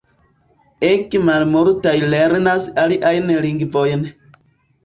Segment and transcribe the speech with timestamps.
[0.87, 4.03] Ege malmultaj lernas aliajn lingvojn.